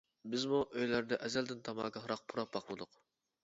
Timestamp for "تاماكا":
1.69-2.05